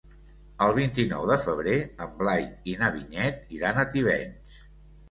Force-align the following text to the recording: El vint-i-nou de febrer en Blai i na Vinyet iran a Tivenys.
El 0.67 0.71
vint-i-nou 0.77 1.27
de 1.31 1.37
febrer 1.43 1.75
en 2.07 2.17
Blai 2.23 2.49
i 2.75 2.77
na 2.83 2.91
Vinyet 2.99 3.57
iran 3.61 3.81
a 3.81 3.89
Tivenys. 3.97 4.63